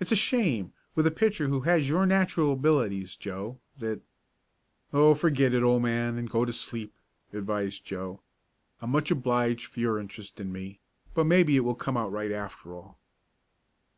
[0.00, 4.00] It's a shame, with a pitcher who has your natural abilities, Joe, that"
[4.94, 6.94] "Oh, forget it, old man, and go to sleep,"
[7.34, 8.22] advised Joe.
[8.80, 10.80] "I'm much obliged for your interest in me,
[11.12, 12.98] but maybe it will come out right after all."